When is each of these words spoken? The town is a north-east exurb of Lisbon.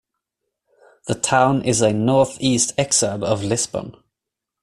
The 1.05 1.13
town 1.13 1.61
is 1.63 1.81
a 1.83 1.93
north-east 1.93 2.75
exurb 2.75 3.23
of 3.23 3.43
Lisbon. 3.43 3.93